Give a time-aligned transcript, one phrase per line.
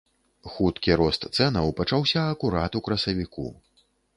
[0.53, 3.45] Хуткі рост цэнаў пачаўся акурат у красавіку.